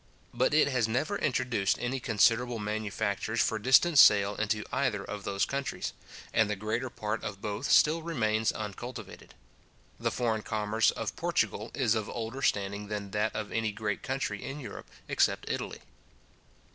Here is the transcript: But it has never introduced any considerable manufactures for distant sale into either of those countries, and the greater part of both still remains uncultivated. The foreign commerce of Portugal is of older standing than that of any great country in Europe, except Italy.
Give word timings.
But 0.33 0.51
it 0.55 0.67
has 0.67 0.87
never 0.87 1.15
introduced 1.19 1.77
any 1.77 1.99
considerable 1.99 2.57
manufactures 2.57 3.39
for 3.39 3.59
distant 3.59 3.99
sale 3.99 4.35
into 4.35 4.63
either 4.73 5.03
of 5.03 5.25
those 5.25 5.45
countries, 5.45 5.93
and 6.33 6.49
the 6.49 6.55
greater 6.55 6.89
part 6.89 7.23
of 7.23 7.39
both 7.39 7.69
still 7.69 8.01
remains 8.01 8.51
uncultivated. 8.51 9.35
The 9.99 10.09
foreign 10.09 10.41
commerce 10.41 10.89
of 10.89 11.15
Portugal 11.15 11.69
is 11.75 11.93
of 11.93 12.09
older 12.09 12.41
standing 12.41 12.87
than 12.87 13.11
that 13.11 13.35
of 13.35 13.51
any 13.51 13.71
great 13.71 14.01
country 14.01 14.43
in 14.43 14.59
Europe, 14.59 14.87
except 15.07 15.45
Italy. 15.47 15.81